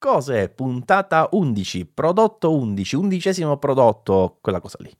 Cos'è? 0.00 0.48
Puntata 0.48 1.28
11, 1.32 1.86
prodotto 1.86 2.54
11, 2.54 2.94
undicesimo 2.94 3.56
prodotto, 3.56 4.38
quella 4.40 4.60
cosa 4.60 4.78
lì. 4.80 4.92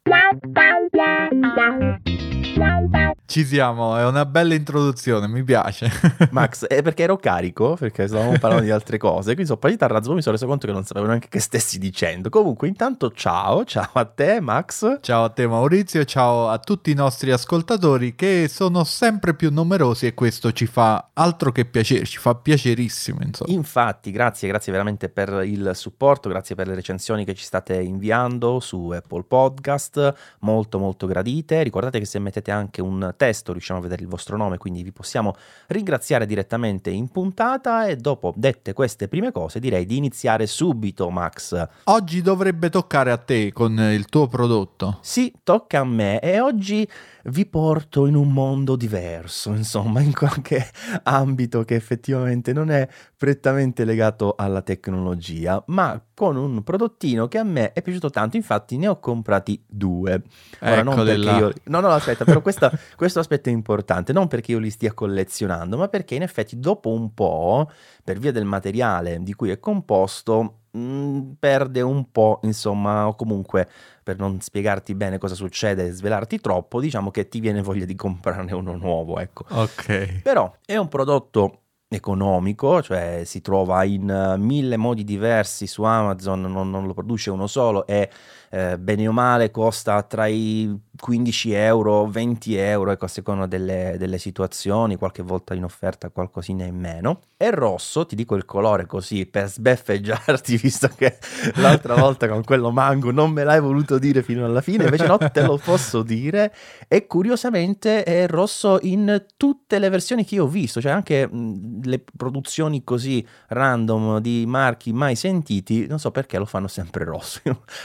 Ci 3.31 3.45
siamo, 3.45 3.95
è 3.95 4.07
una 4.07 4.25
bella 4.25 4.55
introduzione, 4.55 5.29
mi 5.29 5.45
piace. 5.45 5.91
Max, 6.33 6.65
è 6.65 6.81
perché 6.81 7.03
ero 7.03 7.19
carico, 7.19 7.77
perché 7.79 8.07
stavamo 8.07 8.39
parlando 8.39 8.65
di 8.65 8.71
altre 8.71 8.97
cose, 8.97 9.35
quindi 9.35 9.45
sono 9.45 9.59
partito 9.59 9.85
a 9.85 9.89
razzo, 9.89 10.15
mi 10.15 10.23
sono 10.23 10.35
reso 10.35 10.47
conto 10.47 10.67
che 10.67 10.73
non 10.73 10.83
sapevo 10.83 11.05
neanche 11.05 11.29
che 11.29 11.39
stessi 11.39 11.79
dicendo. 11.79 12.31
Comunque, 12.31 12.69
intanto 12.69 13.13
ciao, 13.13 13.67
ciao 13.67 13.91
a 13.93 14.07
te 14.07 14.41
Max. 14.41 15.01
Ciao 15.03 15.25
a 15.25 15.29
te 15.29 15.47
Maurizio, 15.47 16.07
ciao 16.07 16.49
a 16.49 16.59
tutti 16.59 16.91
i 16.91 16.95
nostri 16.95 17.31
ascoltatori 17.31 18.15
che 18.15 18.49
sono 18.49 18.83
sempre 18.85 19.35
più 19.35 19.51
numerosi 19.53 20.07
e 20.07 20.15
questo 20.15 20.53
ci 20.53 20.65
fa 20.65 21.11
altro 21.13 21.53
che 21.53 21.67
piacere, 21.67 22.07
ci 22.07 22.17
fa 22.17 22.35
piacerissimo. 22.35 23.19
Insomma. 23.21 23.53
Infatti, 23.53 24.11
grazie, 24.11 24.49
grazie 24.49 24.73
veramente 24.73 25.11
per 25.11 25.43
il 25.45 25.73
supporto, 25.75 26.31
grazie 26.31 26.55
per 26.55 26.67
le 26.67 26.75
recensioni 26.75 27.27
che 27.27 27.35
ci 27.35 27.45
state 27.45 27.79
inviando 27.79 28.59
su 28.59 28.89
Apple 28.89 29.25
Podcast, 29.25 30.15
molto 30.39 30.79
molto 30.79 31.07
gradite. 31.07 31.63
Ricordate 31.63 31.99
che 31.99 32.07
se 32.07 32.19
mettete 32.19 32.51
anche 32.51 32.81
un 32.81 33.17
testo 33.19 33.53
riusciamo 33.53 33.81
a 33.81 33.83
vedere 33.83 34.01
il 34.01 34.09
vostro 34.09 34.39
nome, 34.39 34.57
quindi 34.57 34.83
vi 34.83 34.93
possiamo 34.93 35.35
ringraziare 35.67 36.25
direttamente 36.25 36.89
in 36.89 37.09
puntata 37.09 37.87
e 37.87 37.97
dopo 37.97 38.33
dette 38.35 38.73
queste 38.73 39.09
prime 39.09 39.31
cose 39.33 39.61
direi 39.61 39.85
di 39.85 39.99
iniziare 39.99 40.47
subito 40.47 41.11
Max. 41.11 41.69
Oggi 41.85 42.23
dovrebbe 42.23 42.71
toccare 42.71 43.11
a 43.11 43.19
te 43.19 43.53
con 43.53 43.79
il 43.79 44.07
tuo 44.07 44.27
prodotto. 44.27 44.99
Sì, 45.03 45.31
tocca 45.43 45.81
a 45.81 45.85
me 45.85 46.21
e 46.21 46.41
oggi 46.41 46.89
vi 47.25 47.47
porto 47.47 48.07
in 48.07 48.15
un 48.15 48.33
mondo 48.33 48.77
diverso, 48.77 49.53
insomma, 49.53 50.01
in 50.01 50.15
qualche 50.15 50.67
ambito 51.05 51.65
che 51.65 51.75
effettivamente 51.75 52.53
non 52.53 52.71
è 52.71 52.89
prettamente 53.17 53.85
legato 53.85 54.35
alla 54.37 54.63
tecnologia, 54.63 55.63
ma 55.67 56.01
con 56.15 56.37
un 56.37 56.63
prodottino 56.63 57.29
che 57.29 57.39
a 57.39 57.45
me 57.45 57.73
è 57.73 57.83
piaciuto 57.83 58.11
tanto, 58.11 58.37
infatti 58.37 58.77
ne 58.77 58.89
ho 58.89 58.99
comprati 58.99 59.63
due. 59.67 60.23
Ora, 60.61 60.83
non 60.83 60.95
perché 60.97 61.17
là. 61.17 61.39
io... 61.39 61.53
No, 61.65 61.81
no, 61.81 61.89
aspetta, 61.89 62.25
però 62.25 62.41
questa, 62.41 62.73
questo 63.09 63.21
aspetto 63.21 63.49
è 63.49 63.53
importante, 63.53 64.13
non 64.13 64.29
perché 64.29 64.53
io 64.53 64.59
li 64.59 64.69
stia 64.69 64.93
collezionando, 64.93 65.79
ma 65.79 65.89
perché 65.89 66.15
in 66.15 66.21
effetti 66.21 66.59
dopo 66.59 66.91
un 66.91 67.15
po', 67.15 67.71
per 68.05 68.19
via 68.19 68.33
del 68.33 68.45
materiale 68.45 69.23
di 69.23 69.33
cui 69.33 69.49
è 69.49 69.59
composto, 69.59 70.61
mh, 70.73 70.79
mm, 70.79 71.31
perde 71.39 71.81
un 71.81 72.11
po', 72.13 72.41
insomma, 72.43 73.09
o 73.09 73.15
comunque 73.15 73.67
per 74.03 74.19
non 74.19 74.41
spiegarti 74.43 74.95
bene 74.95 75.17
cosa 75.17 75.35
succede 75.35 75.87
e 75.87 75.93
svelarti 75.93 76.39
troppo, 76.39 76.81
diciamo 76.81 77.11
che 77.11 77.29
ti 77.29 77.41
viene 77.41 77.63
voglia 77.63 77.87
di 77.87 77.95
comprarne 77.95 78.53
uno 78.53 78.77
nuovo, 78.77 79.19
ecco. 79.19 79.47
Ok. 79.49 80.21
Però 80.21 80.55
è 80.67 80.77
un 80.77 80.89
prodotto 80.89 81.63
economico, 81.89 82.83
cioè 82.83 83.23
si 83.25 83.41
trova 83.41 83.83
in 83.85 84.35
uh, 84.37 84.39
mille 84.39 84.77
modi 84.77 85.05
diversi 85.05 85.67
su 85.67 85.83
Amazon, 85.83 86.43
non, 86.43 86.69
non 86.69 86.87
lo 86.87 86.93
produce 86.93 87.31
uno 87.31 87.47
solo 87.47 87.87
e 87.87 88.11
eh, 88.51 88.79
bene 88.79 89.09
o 89.09 89.13
male 89.13 89.51
costa 89.51 90.03
tra 90.03 90.27
i 90.27 90.79
15 90.99 91.53
euro, 91.53 92.07
20 92.07 92.57
euro, 92.57 92.91
ecco, 92.91 93.05
a 93.05 93.09
seconda 93.09 93.47
delle, 93.47 93.97
delle, 93.99 94.19
situazioni, 94.19 94.97
qualche 94.97 95.23
volta 95.23 95.55
in 95.55 95.65
offerta 95.65 96.11
qualcosina 96.11 96.65
in 96.65 96.77
meno. 96.77 97.21
E 97.37 97.51
rosso, 97.51 98.05
ti 98.07 98.17
dico 98.17 98.35
il 98.35 98.45
colore 98.45 98.87
così 98.87 99.27
per 99.27 99.49
sbeffeggiarti, 99.49 100.57
visto 100.59 100.89
che 100.89 101.19
l'altra 101.55 101.95
volta 101.97 102.29
con 102.29 102.43
quello 102.45 102.71
mango 102.71 103.11
non 103.11 103.31
me 103.31 103.45
l'hai 103.45 103.61
voluto 103.61 103.99
dire 103.99 104.23
fino 104.23 104.45
alla 104.45 104.61
fine, 104.61 104.85
invece 104.85 105.07
no, 105.07 105.19
te 105.19 105.43
lo 105.43 105.57
posso 105.57 106.03
dire. 106.03 106.53
E 106.89 107.07
curiosamente 107.07 108.03
è 108.03 108.27
rosso 108.27 108.79
in 108.83 109.25
tutte 109.37 109.79
le 109.79 109.89
versioni 109.89 110.25
che 110.25 110.35
io 110.37 110.45
ho 110.45 110.49
visto, 110.49 110.81
cioè 110.81 110.93
anche 110.93 111.27
mh, 111.27 111.81
le 111.85 112.03
produzioni 112.17 112.83
così 112.85 113.27
random 113.49 114.19
di 114.19 114.45
marchi 114.47 114.93
mai 114.93 115.15
sentiti, 115.15 115.87
non 115.87 115.99
so 115.99 116.11
perché 116.11 116.39
lo 116.39 116.47
fanno 116.47 116.69
sempre 116.69 117.05
rosso. 117.05 117.41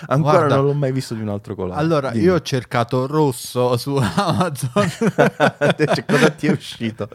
Ancora 0.07 0.37
Guarda, 0.37 0.55
non 0.55 0.65
l'ho 0.65 0.73
mai 0.73 0.91
visto 0.91 1.13
di 1.13 1.21
un 1.21 1.29
altro 1.29 1.55
colore. 1.55 1.79
Allora, 1.79 2.11
Dimmi. 2.11 2.25
io 2.25 2.35
ho 2.35 2.41
cercato 2.41 3.02
rosso 3.07 3.77
su 3.77 3.95
Amazon. 3.97 4.89
Cosa 6.07 6.29
ti 6.31 6.47
è 6.47 6.51
uscito? 6.51 7.09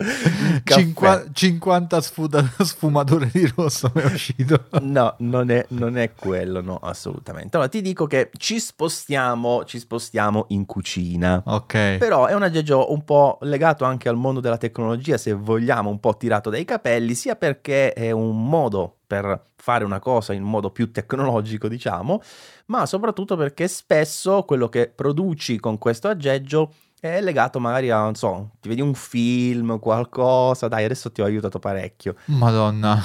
50, 0.65 1.33
50 1.33 2.01
sfumature 2.01 3.31
di 3.33 3.51
rosso 3.55 3.91
mi 3.95 4.03
è 4.03 4.05
uscito. 4.07 4.65
No, 4.83 5.15
non 5.19 5.51
è, 5.51 5.65
non 5.71 5.97
è, 5.97 6.13
quello, 6.15 6.61
no, 6.61 6.77
assolutamente. 6.77 7.57
Allora, 7.57 7.71
ti 7.71 7.81
dico 7.81 8.07
che 8.07 8.31
ci 8.37 8.59
spostiamo, 8.61 9.65
ci 9.65 9.79
spostiamo 9.79 10.47
in 10.49 10.67
cucina. 10.67 11.43
Ok. 11.47 11.97
Però 11.99 12.27
è 12.27 12.35
un 12.35 12.43
aggeggio 12.43 12.93
un 12.93 13.05
po' 13.05 13.39
legato 13.43 13.85
anche 13.85 14.09
al 14.09 14.17
mondo 14.17 14.41
della 14.41 14.59
tecnologia, 14.59 15.17
se 15.17 15.33
vogliamo, 15.33 15.91
un 15.91 16.01
po' 16.01 16.17
tirato 16.17 16.51
dai 16.51 16.65
capelli, 16.65 17.15
sia 17.15 17.37
perché 17.37 17.93
è 17.93 18.11
un 18.11 18.47
modo 18.49 18.98
per 19.09 19.43
fare 19.57 19.85
una 19.85 19.99
cosa 19.99 20.35
in 20.35 20.43
modo 20.43 20.71
più 20.71 20.93
tecnologico, 20.93 21.67
diciamo, 21.67 22.23
ma 22.67 22.85
soprattutto 22.85 23.37
perché 23.37 23.67
spesso 23.67 24.43
quello 24.45 24.69
che 24.69 24.93
produci 24.95 25.59
con 25.59 25.79
questo 25.79 26.09
aggeggio 26.09 26.73
è 27.01 27.21
legato 27.21 27.61
magari 27.61 27.91
a, 27.91 28.01
non 28.01 28.17
so, 28.17 28.51
ti 28.61 28.69
vedi 28.69 28.81
un 28.81 28.93
film, 28.93 29.79
qualcosa, 29.79 30.69
dai, 30.69 30.85
adesso 30.85 31.11
ti 31.11 31.23
ho 31.23 31.25
aiutato 31.25 31.59
parecchio. 31.59 32.17
Madonna, 32.27 33.01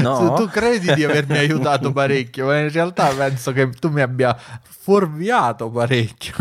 no? 0.00 0.34
tu, 0.36 0.46
credi 0.48 0.92
di 0.94 1.04
avermi 1.04 1.38
aiutato 1.38 1.92
parecchio, 1.92 2.46
ma 2.46 2.58
in 2.58 2.70
realtà 2.70 3.08
penso 3.14 3.52
che 3.52 3.70
tu 3.70 3.88
mi 3.88 4.00
abbia 4.00 4.36
fuorviato 4.62 5.70
parecchio. 5.70 6.34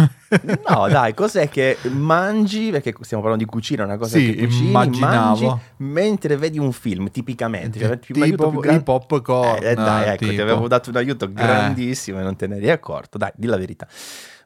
No, 0.68 0.88
dai, 0.88 1.14
cos'è 1.14 1.50
che 1.50 1.78
mangi, 1.90 2.72
perché 2.72 2.94
stiamo 3.02 3.24
parlando 3.24 3.46
di 3.46 3.50
cucina, 3.50 3.84
una 3.84 3.98
cosa 3.98 4.18
sì, 4.18 4.34
che 4.34 4.46
cucini, 4.46 4.68
immaginavo. 4.68 5.46
mangi 5.46 5.62
mentre 5.78 6.38
vedi 6.38 6.60
un 6.60 6.72
film, 6.72 7.12
tipicamente. 7.12 7.80
Cioè, 7.80 8.00
tipo 8.00 8.52
gran... 8.52 8.76
i 8.76 8.84
popcorn. 8.84 9.64
Eh, 9.64 9.72
eh, 9.72 9.76
dai, 9.76 10.10
ecco, 10.10 10.18
tipo. 10.18 10.32
ti 10.32 10.42
avevo 10.42 10.68
dato 10.68 10.90
un 10.90 10.96
aiuto 10.98 11.26
eh. 11.26 11.34
grandissimo 11.34 12.18
eh. 12.18 12.22
e 12.22 12.24
non 12.24 12.36
te 12.36 12.48
ne 12.48 12.58
eri 12.58 12.70
accorto. 12.70 13.18
Dai, 13.18 13.32
di 13.36 13.48
la 13.48 13.58
verità. 13.58 13.88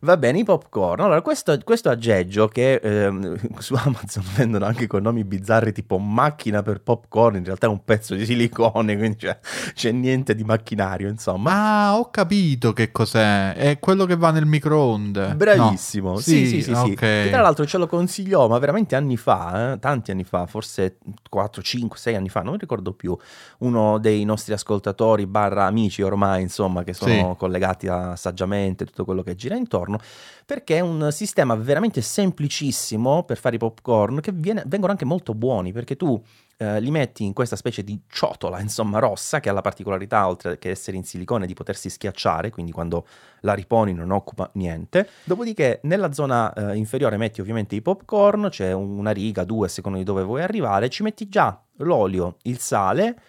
Va 0.01 0.15
bene, 0.15 0.39
i 0.39 0.43
popcorn. 0.43 1.01
Allora, 1.01 1.21
questo, 1.21 1.57
questo 1.63 1.89
aggeggio 1.89 2.47
che 2.47 2.75
eh, 2.75 3.39
su 3.57 3.73
Amazon 3.73 4.23
vendono 4.35 4.65
anche 4.65 4.85
con 4.85 5.01
nomi 5.01 5.23
bizzarri 5.23 5.71
tipo 5.71 5.97
macchina 5.97 6.61
per 6.61 6.81
popcorn, 6.81 7.37
in 7.37 7.43
realtà 7.43 7.65
è 7.65 7.69
un 7.69 7.83
pezzo 7.83 8.13
di 8.13 8.25
silicone, 8.25 8.95
quindi 8.95 9.17
c'è, 9.17 9.39
c'è 9.73 9.91
niente 9.91 10.35
di 10.35 10.43
macchinario, 10.43 11.09
insomma. 11.09 11.51
Ah, 11.87 11.97
ho 11.97 12.11
capito 12.11 12.73
che 12.73 12.91
cos'è. 12.91 13.53
È 13.53 13.79
quello 13.79 14.05
che 14.05 14.15
va 14.15 14.29
nel 14.31 14.45
microonde. 14.45 15.33
Bravissimo. 15.35 15.76
No. 15.77 16.17
Sì, 16.17 16.45
sì, 16.45 16.61
sì, 16.61 16.73
sì, 16.75 16.91
okay. 16.91 17.23
sì. 17.25 17.29
Tra 17.29 17.41
l'altro 17.41 17.65
ce 17.65 17.77
lo 17.77 17.87
consigliò, 17.87 18.47
ma 18.47 18.57
veramente 18.59 18.95
anni 18.95 19.17
fa, 19.17 19.73
eh, 19.73 19.79
tanti 19.79 20.11
anni 20.11 20.23
fa, 20.23 20.45
forse 20.45 20.97
4, 21.29 21.61
5, 21.61 21.97
6 21.97 22.15
anni 22.15 22.29
fa, 22.29 22.41
non 22.41 22.57
ricordo 22.57 22.93
più, 22.93 23.17
uno 23.59 23.97
dei 23.97 24.23
nostri 24.25 24.53
ascoltatori 24.53 25.25
barra 25.25 25.65
amici 25.65 26.01
ormai, 26.01 26.41
insomma, 26.41 26.83
che 26.83 26.93
sono 26.93 27.31
sì. 27.31 27.37
collegati 27.37 27.87
a 27.87 28.15
saggiamente 28.15 28.85
tutto 28.85 29.05
quello 29.05 29.23
che 29.23 29.35
gira 29.35 29.55
intorno 29.55 29.99
perché 30.47 30.77
è 30.77 30.79
un 30.79 31.09
sistema 31.11 31.55
veramente 31.55 31.99
semplicissimo 31.99 33.23
per 33.23 33.37
fare 33.37 33.55
i 33.55 33.59
popcorn 33.59 34.21
che 34.21 34.31
viene, 34.31 34.63
vengono 34.65 34.93
anche 34.93 35.03
molto 35.03 35.33
buoni, 35.33 35.73
perché 35.73 35.97
tu 35.97 36.23
eh, 36.57 36.79
li 36.81 36.91
metti 36.91 37.23
in 37.23 37.33
questa 37.33 37.55
specie 37.55 37.83
di 37.83 37.99
ciotola, 38.07 38.59
insomma, 38.61 38.99
rossa, 38.99 39.39
che 39.39 39.49
ha 39.49 39.53
la 39.53 39.61
particolarità, 39.61 40.27
oltre 40.27 40.57
che 40.57 40.69
essere 40.69 40.97
in 40.97 41.03
silicone, 41.03 41.45
di 41.45 41.53
potersi 41.53 41.89
schiacciare, 41.89 42.49
quindi 42.49 42.71
quando 42.71 43.05
la 43.41 43.53
riponi 43.53 43.93
non 43.93 44.11
occupa 44.11 44.49
niente. 44.53 45.07
Dopodiché 45.23 45.79
nella 45.83 46.11
zona 46.11 46.51
eh, 46.53 46.75
inferiore 46.75 47.17
metti 47.17 47.41
ovviamente 47.41 47.75
i 47.75 47.81
popcorn, 47.81 48.49
c'è 48.49 48.71
una 48.73 49.11
riga, 49.11 49.43
due, 49.43 49.67
a 49.67 49.69
seconda 49.69 49.97
di 49.97 50.03
dove 50.03 50.23
vuoi 50.23 50.41
arrivare, 50.41 50.89
ci 50.89 51.03
metti 51.03 51.29
già 51.29 51.61
l'olio, 51.77 52.37
il 52.43 52.59
sale, 52.59 53.19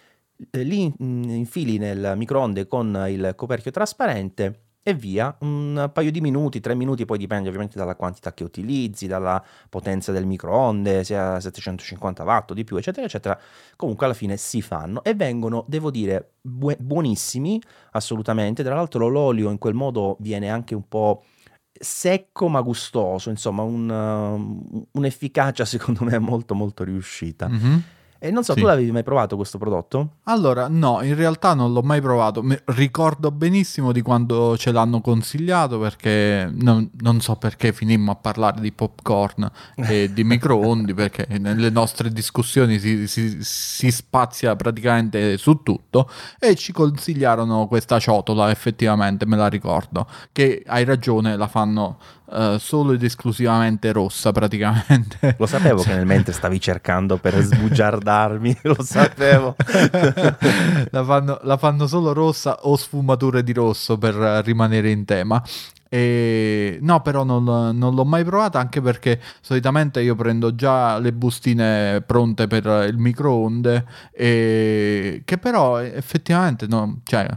eh, 0.51 0.63
li 0.63 0.91
infili 0.97 1.77
nel 1.77 2.13
microonde 2.15 2.67
con 2.67 3.05
il 3.07 3.33
coperchio 3.35 3.71
trasparente 3.71 4.63
e 4.81 4.93
via, 4.93 5.35
un 5.41 5.89
paio 5.93 6.09
di 6.11 6.21
minuti, 6.21 6.59
tre 6.59 6.73
minuti, 6.73 7.05
poi 7.05 7.17
dipende 7.17 7.47
ovviamente 7.47 7.77
dalla 7.77 7.95
quantità 7.95 8.33
che 8.33 8.43
utilizzi, 8.43 9.07
dalla 9.07 9.43
potenza 9.69 10.11
del 10.11 10.25
microonde, 10.25 11.03
se 11.03 11.17
a 11.17 11.39
750 11.39 12.23
watt 12.23 12.51
o 12.51 12.53
di 12.53 12.63
più, 12.63 12.77
eccetera, 12.77 13.05
eccetera. 13.05 13.39
Comunque 13.75 14.05
alla 14.05 14.15
fine 14.15 14.37
si 14.37 14.61
fanno 14.61 15.03
e 15.03 15.13
vengono, 15.13 15.65
devo 15.67 15.91
dire, 15.91 16.33
bu- 16.41 16.77
buonissimi, 16.79 17.61
assolutamente. 17.91 18.63
Tra 18.63 18.75
l'altro 18.75 19.07
l'olio 19.07 19.51
in 19.51 19.57
quel 19.57 19.73
modo 19.73 20.17
viene 20.19 20.49
anche 20.49 20.75
un 20.75 20.87
po' 20.87 21.23
secco 21.71 22.49
ma 22.49 22.61
gustoso, 22.61 23.29
insomma 23.29 23.61
un, 23.61 24.85
un'efficacia 24.91 25.63
secondo 25.65 26.03
me 26.03 26.17
molto 26.19 26.55
molto 26.55 26.83
riuscita. 26.83 27.47
Mm-hmm. 27.47 27.77
E 28.21 28.31
non 28.31 28.43
so, 28.43 28.53
sì. 28.53 28.59
tu 28.59 28.65
l'avevi 28.65 28.91
mai 28.91 29.03
provato 29.03 29.37
questo 29.37 29.57
prodotto? 29.57 30.17
Allora, 30.23 30.67
no, 30.67 31.01
in 31.01 31.15
realtà 31.15 31.53
non 31.53 31.71
l'ho 31.71 31.81
mai 31.81 32.01
provato. 32.01 32.43
Mi 32.43 32.57
ricordo 32.65 33.31
benissimo 33.31 33.93
di 33.93 34.01
quando 34.01 34.57
ce 34.57 34.73
l'hanno 34.73 34.99
consigliato 34.99 35.79
perché 35.79 36.51
non, 36.53 36.89
non 36.99 37.21
so 37.21 37.37
perché 37.37 37.71
finimmo 37.71 38.11
a 38.11 38.15
parlare 38.15 38.59
di 38.59 38.73
popcorn 38.73 39.49
e 39.75 40.11
di 40.11 40.23
microondi 40.25 40.93
perché 40.93 41.27
nelle 41.39 41.69
nostre 41.69 42.11
discussioni 42.11 42.77
si, 42.77 43.07
si, 43.07 43.37
si, 43.39 43.89
spazia 43.89 44.53
praticamente 44.57 45.37
su 45.37 45.63
tutto 45.63 46.09
e 46.39 46.55
ci 46.55 46.73
consigliarono 46.73 47.67
questa 47.67 47.99
ciotola, 47.99 48.51
effettivamente 48.51 49.25
me 49.25 49.37
la 49.37 49.47
ricordo, 49.47 50.05
che 50.33 50.61
hai 50.67 50.83
ragione, 50.83 51.37
la 51.37 51.47
fanno 51.47 51.97
uh, 52.29 52.57
solo 52.57 52.93
ed 52.93 53.03
esclusivamente 53.03 53.91
rossa 53.91 54.31
praticamente. 54.31 55.35
Lo 55.37 55.45
sapevo 55.45 55.81
che 55.83 55.93
nel 55.93 56.05
mentre 56.05 56.33
stavi 56.33 56.59
cercando 56.59 57.17
per 57.17 57.35
sbugiardarmi, 57.39 58.59
lo 58.63 58.81
sapevo. 58.81 59.55
la, 60.91 61.03
fanno, 61.03 61.39
la 61.43 61.57
fanno 61.57 61.87
solo 61.87 62.13
rossa 62.13 62.59
o 62.61 62.75
sfumature 62.75 63.43
di 63.43 63.53
rosso 63.53 63.97
per 63.97 64.15
rimanere 64.43 64.91
in 64.91 65.05
tema. 65.05 65.43
E 65.91 66.77
no, 66.81 67.01
però 67.01 67.23
non, 67.23 67.43
non, 67.43 67.95
l'ho 67.95 68.05
mai 68.05 68.23
provata 68.23 68.59
anche 68.59 68.79
perché 68.79 69.19
solitamente 69.41 69.99
io 70.01 70.13
prendo 70.13 70.53
già 70.53 70.99
le 70.99 71.11
bustine 71.11 72.01
pronte 72.05 72.45
per 72.45 72.85
il 72.87 72.97
microonde 72.99 73.85
e 74.11 75.23
che 75.25 75.37
però 75.39 75.79
effettivamente 75.79 76.67
no, 76.67 76.99
cioè, 77.05 77.27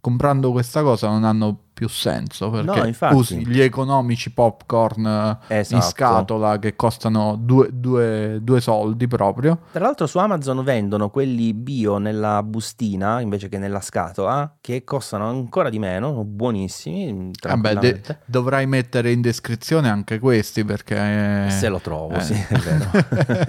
comprando 0.00 0.50
questa 0.50 0.82
cosa 0.82 1.08
non 1.08 1.24
hanno 1.24 1.64
più 1.80 1.88
senso 1.88 2.50
perché 2.50 2.94
no, 3.00 3.16
usi 3.16 3.46
gli 3.46 3.62
economici 3.62 4.30
popcorn 4.32 5.38
esatto. 5.46 5.74
in 5.74 5.80
scatola 5.80 6.58
che 6.58 6.76
costano 6.76 7.38
due, 7.40 7.70
due, 7.72 8.38
due, 8.42 8.60
soldi 8.60 9.06
proprio. 9.06 9.60
Tra 9.72 9.86
l'altro 9.86 10.06
su 10.06 10.18
Amazon 10.18 10.62
vendono 10.62 11.08
quelli 11.08 11.54
bio 11.54 11.96
nella 11.96 12.42
bustina 12.42 13.20
invece 13.20 13.48
che 13.48 13.56
nella 13.56 13.80
scatola 13.80 14.56
che 14.60 14.84
costano 14.84 15.26
ancora 15.26 15.70
di 15.70 15.78
meno, 15.78 16.22
buonissimi. 16.22 17.30
Vabbè, 17.40 17.74
de- 17.76 18.02
dovrai 18.26 18.66
mettere 18.66 19.10
in 19.10 19.22
descrizione 19.22 19.88
anche 19.88 20.18
questi 20.18 20.66
perché... 20.66 21.48
Se 21.48 21.70
lo 21.70 21.78
trovo, 21.78 22.16
eh. 22.16 22.20
sì, 22.20 22.34
è 22.34 22.58
vero. 22.58 22.90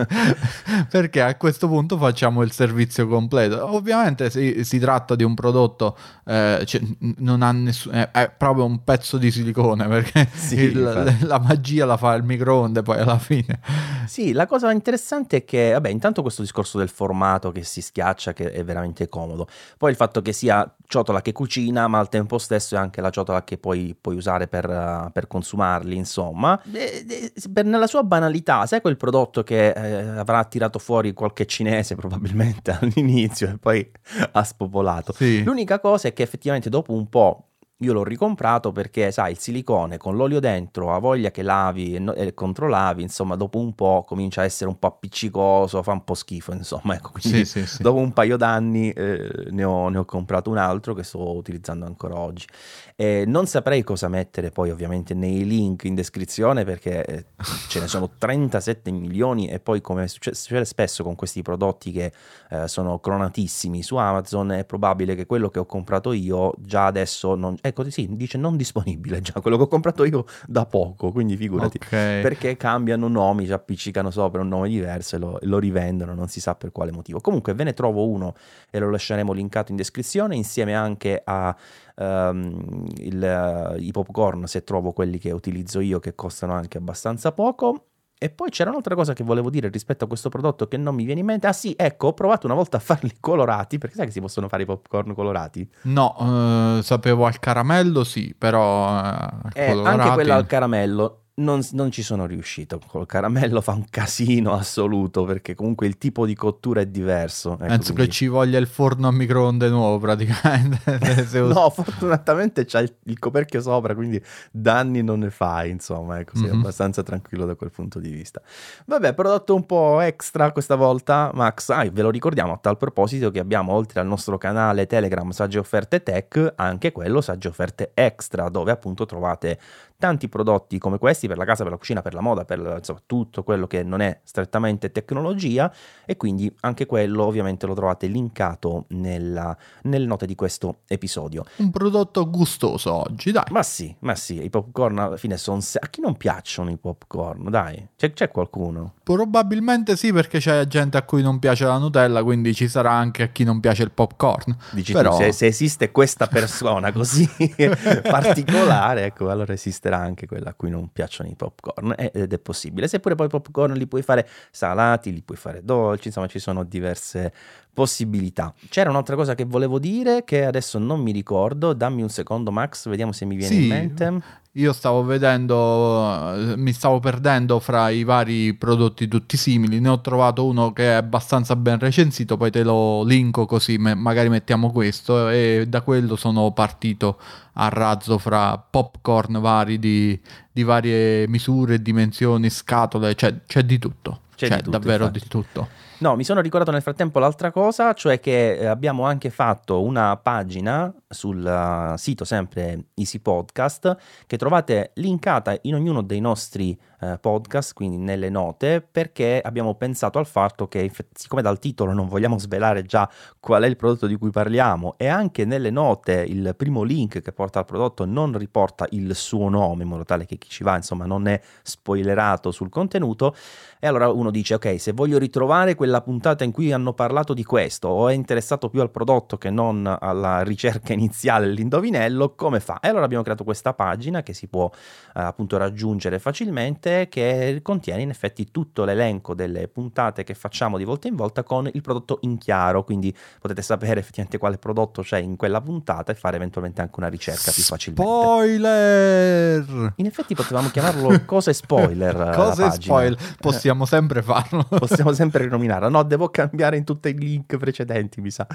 perché 0.89 1.21
a 1.21 1.35
questo 1.35 1.67
punto 1.67 1.97
facciamo 1.97 2.43
il 2.43 2.53
servizio 2.53 3.09
completo. 3.09 3.75
Ovviamente 3.75 4.29
si, 4.29 4.63
si 4.63 4.79
tratta 4.79 5.15
di 5.15 5.25
un 5.25 5.33
prodotto, 5.33 5.97
eh, 6.23 6.63
cioè, 6.65 6.79
non 7.17 7.41
ha 7.41 7.51
nessuno... 7.51 7.95
Eh, 7.95 8.09
è 8.23 8.31
proprio 8.35 8.65
un 8.65 8.83
pezzo 8.83 9.17
di 9.17 9.31
silicone 9.31 9.87
perché 9.87 10.27
sì, 10.33 10.59
il, 10.59 11.17
la 11.21 11.39
magia 11.39 11.85
la 11.85 11.97
fa 11.97 12.13
il 12.13 12.23
microonde 12.23 12.81
poi 12.81 12.99
alla 12.99 13.17
fine. 13.17 13.59
Sì, 14.05 14.33
la 14.33 14.45
cosa 14.45 14.71
interessante 14.71 15.37
è 15.37 15.45
che, 15.45 15.71
vabbè, 15.71 15.89
intanto 15.89 16.21
questo 16.21 16.41
discorso 16.41 16.77
del 16.77 16.89
formato 16.89 17.51
che 17.51 17.63
si 17.63 17.81
schiaccia 17.81 18.33
che 18.33 18.51
è 18.51 18.63
veramente 18.63 19.07
comodo, 19.07 19.47
poi 19.77 19.91
il 19.91 19.95
fatto 19.95 20.21
che 20.21 20.33
sia 20.33 20.69
ciotola 20.87 21.21
che 21.21 21.31
cucina, 21.31 21.87
ma 21.87 21.99
al 21.99 22.09
tempo 22.09 22.37
stesso 22.37 22.75
è 22.75 22.77
anche 22.77 22.99
la 22.99 23.09
ciotola 23.09 23.43
che 23.43 23.57
poi 23.57 23.95
puoi 23.99 24.15
usare 24.15 24.47
per, 24.47 25.09
per 25.13 25.27
consumarli, 25.27 25.95
insomma. 25.95 26.61
E, 26.71 27.05
e, 27.07 27.33
per, 27.51 27.65
nella 27.65 27.87
sua 27.87 28.03
banalità, 28.03 28.65
sai 28.65 28.81
quel 28.81 28.97
prodotto 28.97 29.43
che 29.43 29.69
eh, 29.69 30.07
avrà 30.17 30.43
tirato 30.43 30.79
fuori 30.79 31.13
qualche 31.13 31.45
cinese 31.45 31.95
probabilmente 31.95 32.71
all'inizio 32.79 33.49
e 33.49 33.57
poi 33.57 33.89
ha 34.31 34.43
spopolato? 34.43 35.13
Sì. 35.13 35.43
L'unica 35.43 35.79
cosa 35.79 36.09
è 36.09 36.13
che 36.13 36.23
effettivamente 36.23 36.69
dopo 36.69 36.93
un 36.93 37.07
po' 37.07 37.50
Io 37.81 37.93
l'ho 37.93 38.03
ricomprato 38.03 38.71
perché, 38.71 39.11
sai, 39.11 39.31
il 39.31 39.37
silicone 39.37 39.97
con 39.97 40.15
l'olio 40.15 40.39
dentro 40.39 40.93
ha 40.93 40.99
voglia 40.99 41.31
che 41.31 41.41
lavi 41.41 41.95
e, 41.95 41.99
no- 41.99 42.13
e 42.13 42.33
controlavi, 42.33 43.01
insomma, 43.01 43.35
dopo 43.35 43.59
un 43.59 43.73
po' 43.73 44.03
comincia 44.07 44.41
a 44.41 44.43
essere 44.43 44.69
un 44.69 44.77
po' 44.77 44.87
appiccicoso, 44.87 45.81
fa 45.83 45.91
un 45.91 46.03
po' 46.03 46.13
schifo, 46.13 46.53
insomma, 46.53 46.95
ecco, 46.95 47.11
quindi 47.11 47.45
sì, 47.45 47.61
sì, 47.61 47.65
sì. 47.65 47.81
dopo 47.83 47.99
un 47.99 48.13
paio 48.13 48.37
d'anni 48.37 48.91
eh, 48.91 49.47
ne, 49.49 49.63
ho, 49.63 49.89
ne, 49.89 49.97
ho, 49.97 50.05
comprato 50.05 50.49
un 50.49 50.57
altro 50.57 50.93
che 50.93 51.03
sto 51.03 51.35
utilizzando 51.35 51.85
ancora 51.85 52.17
oggi. 52.17 52.47
E 52.95 53.23
non 53.25 53.47
saprei 53.47 53.83
cosa 53.83 54.07
mettere 54.07 54.51
poi 54.51 54.69
ovviamente 54.69 55.13
nei 55.13 55.45
link 55.45 55.85
in 55.85 55.95
descrizione 55.95 56.63
perché 56.63 57.03
eh, 57.03 57.25
ce 57.67 57.79
ne 57.79 57.87
sono 57.87 58.11
37 58.17 58.91
milioni 58.91 59.47
e 59.47 59.59
poi 59.59 59.81
come 59.81 60.07
succede 60.07 60.65
spesso 60.65 61.03
con 61.03 61.15
questi 61.15 61.41
prodotti 61.41 61.91
che 61.91 62.11
eh, 62.49 62.67
sono 62.67 62.99
clonatissimi 62.99 63.81
su 63.81 63.95
Amazon 63.95 64.51
è 64.51 64.65
probabile 64.65 65.15
che 65.15 65.25
quello 65.25 65.49
che 65.49 65.59
ho 65.59 65.65
comprato 65.65 66.11
io 66.11 66.53
già 66.59 66.85
adesso 66.85 67.35
non... 67.35 67.57
Ecco 67.71 67.89
sì, 67.89 68.07
dice 68.11 68.37
non 68.37 68.57
disponibile 68.57 69.21
già 69.21 69.39
quello 69.39 69.57
che 69.57 69.63
ho 69.63 69.67
comprato 69.67 70.03
io 70.03 70.25
da 70.45 70.65
poco, 70.65 71.11
quindi 71.11 71.37
figurati 71.37 71.77
okay. 71.77 72.21
perché 72.21 72.57
cambiano 72.57 73.07
nomi, 73.07 73.45
ci 73.45 73.53
appiccicano 73.53 74.11
sopra 74.11 74.41
un 74.41 74.49
nome 74.49 74.69
diverso 74.69 75.15
e 75.15 75.19
lo, 75.19 75.39
lo 75.41 75.57
rivendono, 75.57 76.13
non 76.13 76.27
si 76.27 76.39
sa 76.39 76.55
per 76.55 76.71
quale 76.71 76.91
motivo. 76.91 77.19
Comunque 77.21 77.53
ve 77.53 77.63
ne 77.63 77.73
trovo 77.73 78.07
uno 78.07 78.35
e 78.69 78.79
lo 78.79 78.89
lasceremo 78.89 79.31
linkato 79.31 79.71
in 79.71 79.77
descrizione 79.77 80.35
insieme 80.35 80.75
anche 80.75 81.21
a 81.23 81.55
um, 81.95 82.85
il, 82.97 83.77
i 83.79 83.91
popcorn 83.91 84.47
se 84.47 84.63
trovo 84.63 84.91
quelli 84.91 85.17
che 85.17 85.31
utilizzo 85.31 85.79
io 85.79 85.99
che 85.99 86.13
costano 86.13 86.53
anche 86.53 86.77
abbastanza 86.77 87.31
poco. 87.31 87.85
E 88.23 88.29
poi 88.29 88.51
c'era 88.51 88.69
un'altra 88.69 88.93
cosa 88.93 89.13
che 89.13 89.23
volevo 89.23 89.49
dire 89.49 89.67
rispetto 89.69 90.03
a 90.03 90.07
questo 90.07 90.29
prodotto 90.29 90.67
che 90.67 90.77
non 90.77 90.93
mi 90.93 91.05
viene 91.05 91.21
in 91.21 91.25
mente. 91.25 91.47
Ah 91.47 91.53
sì, 91.53 91.73
ecco, 91.75 92.09
ho 92.09 92.13
provato 92.13 92.45
una 92.45 92.53
volta 92.53 92.77
a 92.77 92.79
farli 92.79 93.13
colorati, 93.19 93.79
perché 93.79 93.95
sai 93.95 94.05
che 94.05 94.11
si 94.11 94.21
possono 94.21 94.47
fare 94.47 94.61
i 94.61 94.67
popcorn 94.67 95.15
colorati? 95.15 95.67
No, 95.85 96.15
uh, 96.19 96.81
sapevo 96.81 97.25
al 97.25 97.39
caramello 97.39 98.03
sì, 98.03 98.35
però... 98.37 98.91
Uh, 98.91 99.47
eh, 99.55 99.71
anche 99.71 100.11
quella 100.11 100.35
al 100.35 100.45
caramello 100.45 101.20
non, 101.41 101.61
non, 101.71 101.91
ci 101.91 102.03
sono 102.03 102.25
riuscito. 102.25 102.79
Col 102.87 103.05
caramello 103.05 103.61
fa 103.61 103.73
un 103.73 103.85
casino 103.89 104.53
assoluto 104.53 105.23
perché 105.23 105.55
comunque 105.55 105.87
il 105.87 105.97
tipo 105.97 106.25
di 106.25 106.35
cottura 106.35 106.81
è 106.81 106.85
diverso. 106.85 107.53
Ecco, 107.53 107.65
Penso 107.65 107.93
quindi... 107.93 108.11
che 108.11 108.15
ci 108.15 108.27
voglia 108.27 108.57
il 108.57 108.67
forno 108.67 109.07
a 109.07 109.11
microonde 109.11 109.69
nuovo 109.69 109.99
praticamente. 109.99 110.99
no, 111.41 111.69
fortunatamente 111.69 112.65
c'è 112.65 112.81
il, 112.81 112.93
il, 113.05 113.19
coperchio 113.19 113.61
sopra, 113.61 113.95
quindi 113.95 114.21
danni 114.51 115.01
non 115.01 115.19
ne 115.19 115.29
fai, 115.29 115.69
insomma, 115.69 116.19
ecco, 116.19 116.35
sei 116.37 116.47
mm-hmm. 116.47 116.59
abbastanza 116.59 117.03
tranquillo 117.03 117.45
da 117.45 117.55
quel 117.55 117.71
punto 117.71 117.99
di 117.99 118.09
vista. 118.09 118.41
Vabbè, 118.85 119.13
prodotto 119.13 119.55
un 119.55 119.65
po' 119.65 119.99
extra 119.99 120.51
questa 120.51 120.75
volta, 120.75 121.31
Max. 121.33 121.69
Ah, 121.69 121.87
ve 121.91 122.01
lo 122.01 122.09
ricordiamo 122.09 122.53
a 122.53 122.57
tal 122.57 122.77
proposito 122.77 123.31
che 123.31 123.39
abbiamo 123.39 123.73
oltre 123.73 123.99
al 123.99 124.07
nostro 124.07 124.37
canale 124.37 124.87
Telegram 124.87 125.29
Sagge 125.31 125.59
Offerte 125.59 126.03
Tech, 126.03 126.53
anche 126.55 126.91
quello 126.91 127.21
Sagge 127.21 127.47
Offerte 127.47 127.91
Extra, 127.93 128.49
dove 128.49 128.71
appunto 128.71 129.05
trovate 129.05 129.59
tanti 130.01 130.27
prodotti 130.27 130.79
come 130.79 130.97
questi 130.97 131.27
per 131.31 131.37
la 131.37 131.45
casa, 131.45 131.63
per 131.63 131.71
la 131.71 131.77
cucina, 131.77 132.01
per 132.01 132.13
la 132.13 132.21
moda, 132.21 132.45
per 132.45 132.75
insomma, 132.77 133.01
tutto 133.05 133.43
quello 133.43 133.67
che 133.67 133.83
non 133.83 134.01
è 134.01 134.19
strettamente 134.23 134.91
tecnologia 134.91 135.71
e 136.05 136.15
quindi 136.15 136.53
anche 136.61 136.85
quello 136.85 137.23
ovviamente 137.23 137.65
lo 137.65 137.73
trovate 137.73 138.07
linkato 138.07 138.85
nella, 138.89 139.55
nelle 139.83 140.05
note 140.05 140.25
di 140.25 140.35
questo 140.35 140.79
episodio. 140.87 141.45
Un 141.57 141.71
prodotto 141.71 142.29
gustoso 142.29 142.93
oggi, 142.93 143.31
dai. 143.31 143.45
Ma 143.49 143.63
sì, 143.63 143.93
ma 143.99 144.15
sì, 144.15 144.43
i 144.43 144.49
popcorn 144.49 144.99
alla 144.99 145.17
fine 145.17 145.37
sono... 145.37 145.59
Se- 145.61 145.79
a 145.81 145.87
chi 145.87 146.01
non 146.01 146.15
piacciono 146.15 146.69
i 146.69 146.77
popcorn, 146.77 147.49
dai? 147.49 147.89
C'è, 147.95 148.13
c'è 148.13 148.29
qualcuno? 148.29 148.93
Probabilmente 149.03 149.95
sì 149.95 150.11
perché 150.13 150.39
c'è 150.39 150.65
gente 150.67 150.97
a 150.97 151.03
cui 151.03 151.21
non 151.21 151.39
piace 151.39 151.65
la 151.65 151.77
Nutella, 151.77 152.23
quindi 152.23 152.53
ci 152.53 152.67
sarà 152.67 152.91
anche 152.91 153.23
a 153.23 153.27
chi 153.27 153.43
non 153.43 153.59
piace 153.59 153.83
il 153.83 153.91
popcorn. 153.91 154.55
Dici 154.71 154.93
Però... 154.93 155.11
tu, 155.11 155.23
se, 155.23 155.31
se 155.31 155.45
esiste 155.47 155.91
questa 155.91 156.27
persona 156.27 156.91
così 156.91 157.29
particolare, 158.03 159.05
ecco, 159.05 159.29
allora 159.29 159.53
esiste 159.53 159.69
esisterà 159.71 159.97
anche 159.97 160.27
quella 160.27 160.51
a 160.51 160.53
cui 160.53 160.69
non 160.69 160.91
piacciono 160.91 161.20
i 161.25 161.35
popcorn 161.35 161.93
ed 161.97 162.33
è 162.33 162.39
possibile. 162.39 162.87
Seppure 162.87 163.15
poi 163.15 163.27
i 163.27 163.29
popcorn 163.29 163.73
li 163.73 163.87
puoi 163.87 164.01
fare 164.01 164.27
salati, 164.51 165.13
li 165.13 165.21
puoi 165.21 165.37
fare 165.37 165.63
dolci, 165.63 166.07
insomma 166.07 166.27
ci 166.27 166.39
sono 166.39 166.63
diverse 166.63 167.33
possibilità. 167.73 168.53
C'era 168.69 168.89
un'altra 168.89 169.15
cosa 169.15 169.35
che 169.35 169.45
volevo 169.45 169.79
dire 169.79 170.23
che 170.23 170.45
adesso 170.45 170.77
non 170.79 171.01
mi 171.01 171.11
ricordo, 171.11 171.73
dammi 171.73 172.01
un 172.01 172.09
secondo 172.09 172.51
Max, 172.51 172.87
vediamo 172.87 173.11
se 173.11 173.25
mi 173.25 173.35
viene 173.35 173.53
sì, 173.53 173.61
in 173.63 173.67
mente. 173.67 174.21
Io 174.55 174.73
stavo 174.73 175.05
vedendo, 175.05 176.33
mi 176.57 176.73
stavo 176.73 176.99
perdendo 176.99 177.61
fra 177.61 177.89
i 177.89 178.03
vari 178.03 178.53
prodotti 178.53 179.07
tutti 179.07 179.37
simili, 179.37 179.79
ne 179.79 179.87
ho 179.87 180.01
trovato 180.01 180.45
uno 180.45 180.73
che 180.73 180.89
è 180.89 180.93
abbastanza 180.95 181.55
ben 181.55 181.79
recensito, 181.79 182.35
poi 182.35 182.51
te 182.51 182.61
lo 182.61 183.03
linko 183.03 183.45
così 183.45 183.77
magari 183.77 184.27
mettiamo 184.27 184.69
questo 184.73 185.29
e 185.29 185.67
da 185.69 185.79
quello 185.79 186.17
sono 186.17 186.51
partito 186.51 187.17
a 187.53 187.69
razzo 187.69 188.17
fra 188.17 188.57
popcorn 188.57 189.39
vari 189.39 189.79
di, 189.79 190.19
di 190.51 190.63
varie 190.63 191.29
misure, 191.29 191.81
dimensioni, 191.81 192.49
scatole, 192.49 193.15
cioè, 193.15 193.33
c'è 193.47 193.63
di 193.63 193.79
tutto, 193.79 194.23
c'è, 194.47 194.47
c'è 194.47 194.55
di 194.57 194.63
tutto, 194.63 194.77
davvero 194.77 195.05
infatti. 195.05 195.19
di 195.19 195.27
tutto. 195.27 195.67
No, 195.99 196.15
mi 196.15 196.23
sono 196.23 196.41
ricordato 196.41 196.71
nel 196.71 196.81
frattempo 196.81 197.19
l'altra 197.19 197.51
cosa, 197.51 197.93
cioè 197.93 198.19
che 198.19 198.57
eh, 198.57 198.65
abbiamo 198.65 199.05
anche 199.05 199.29
fatto 199.29 199.83
una 199.83 200.17
pagina 200.17 200.91
sul 201.07 201.43
uh, 201.43 201.95
sito 201.95 202.25
sempre 202.25 202.85
Easy 202.95 203.19
Podcast 203.19 203.97
che 204.25 204.37
trovate 204.37 204.91
linkata 204.95 205.55
in 205.61 205.75
ognuno 205.75 206.01
dei 206.01 206.19
nostri 206.19 206.77
uh, 207.01 207.19
podcast, 207.19 207.73
quindi 207.73 207.97
nelle 207.97 208.29
note, 208.29 208.81
perché 208.81 209.41
abbiamo 209.43 209.75
pensato 209.75 210.19
al 210.19 210.25
fatto 210.25 210.67
che 210.67 210.91
siccome 211.13 211.41
dal 211.41 211.59
titolo 211.59 211.93
non 211.93 212.07
vogliamo 212.07 212.37
svelare 212.37 212.83
già 212.83 213.09
qual 213.39 213.63
è 213.63 213.67
il 213.67 213.75
prodotto 213.75 214.07
di 214.07 214.15
cui 214.15 214.29
parliamo 214.29 214.95
e 214.97 215.07
anche 215.07 215.45
nelle 215.45 215.69
note 215.69 216.23
il 216.27 216.53
primo 216.55 216.83
link 216.83 217.21
che 217.21 217.31
porta 217.31 217.59
al 217.59 217.65
prodotto 217.65 218.05
non 218.05 218.37
riporta 218.37 218.85
il 218.91 219.15
suo 219.15 219.49
nome 219.49 219.83
in 219.83 219.89
modo 219.89 220.05
tale 220.05 220.25
che 220.25 220.37
chi 220.37 220.49
ci 220.49 220.63
va 220.63 220.75
insomma 220.75 221.05
non 221.05 221.27
è 221.27 221.39
spoilerato 221.61 222.51
sul 222.51 222.69
contenuto 222.69 223.35
e 223.79 223.87
allora 223.87 224.09
uno 224.09 224.31
dice 224.31 224.55
ok 224.55 224.79
se 224.79 224.91
voglio 224.91 225.17
ritrovare 225.17 225.75
quella 225.75 226.01
puntata 226.01 226.43
in 226.43 226.51
cui 226.51 226.71
hanno 226.71 226.93
parlato 226.93 227.33
di 227.33 227.43
questo 227.43 227.87
o 227.87 228.07
è 228.07 228.13
interessato 228.13 228.69
più 228.69 228.81
al 228.81 228.91
prodotto 228.91 229.37
che 229.37 229.49
non 229.49 229.97
alla 229.99 230.41
ricerca 230.41 230.93
iniziale 230.93 231.47
dell'indovinello, 231.47 232.35
come 232.35 232.59
fa? 232.59 232.79
E 232.79 232.87
allora 232.89 233.05
abbiamo 233.05 233.23
creato 233.23 233.43
questa 233.43 233.73
pagina 233.73 234.23
che 234.23 234.33
si 234.33 234.47
può 234.47 234.69
eh, 234.69 235.21
appunto 235.21 235.57
raggiungere 235.57 236.19
facilmente 236.19 236.90
sé 236.91 237.07
che 237.09 237.59
contiene 237.61 238.01
in 238.01 238.09
effetti 238.09 238.51
tutto 238.51 238.83
l'elenco 238.83 239.33
delle 239.33 239.67
puntate 239.67 240.23
che 240.23 240.33
facciamo 240.33 240.77
di 240.77 240.83
volta 240.83 241.07
in 241.07 241.15
volta 241.15 241.43
con 241.43 241.69
il 241.71 241.81
prodotto 241.81 242.19
in 242.21 242.37
chiaro, 242.37 242.83
quindi 242.83 243.15
potete 243.39 243.61
sapere 243.61 243.99
effettivamente 243.99 244.37
quale 244.37 244.57
prodotto 244.57 245.01
c'è 245.01 245.19
in 245.19 245.35
quella 245.37 245.61
puntata 245.61 246.11
e 246.11 246.15
fare 246.15 246.35
eventualmente 246.35 246.81
anche 246.81 246.95
una 246.97 247.07
ricerca 247.07 247.51
più 247.51 247.63
facilmente. 247.63 248.09
Spoiler! 248.09 249.93
In 249.95 250.05
effetti 250.05 250.35
potevamo 250.35 250.69
chiamarlo 250.69 251.21
cose 251.25 251.53
spoiler. 251.53 252.31
cose 252.35 252.71
spoiler, 252.71 253.17
possiamo 253.39 253.85
sempre 253.85 254.21
farlo. 254.21 254.63
possiamo 254.67 255.13
sempre 255.13 255.43
rinominarla. 255.43 255.89
No, 255.89 256.03
devo 256.03 256.29
cambiare 256.29 256.77
in 256.77 256.83
tutti 256.83 257.09
i 257.09 257.17
link 257.17 257.57
precedenti, 257.57 258.21
mi 258.21 258.31
sa. 258.31 258.47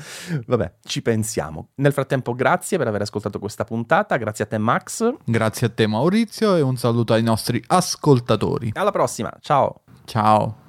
Vabbè, 0.47 0.75
ci 0.83 1.03
pensiamo. 1.03 1.69
Nel 1.77 1.93
frattempo, 1.93 2.35
grazie 2.35 2.79
per 2.79 2.87
aver 2.89 3.03
ascoltato 3.03 3.39
questa 3.39 3.65
puntata, 3.65 4.17
grazie 4.17 4.45
a 4.45 4.47
te 4.47 4.59
Max. 4.59 5.15
Grazie 5.25 5.69
a 5.69 5.71
te 5.71 5.87
Maurizio 5.87 6.57
e 6.57 6.61
un 6.61 6.77
saluto 6.77 7.13
ai 7.13 7.23
nostri 7.23 7.63
ascoltatori. 8.27 8.73
Alla 8.75 8.91
prossima, 8.91 9.33
ciao. 9.41 9.83
Ciao. 10.05 10.65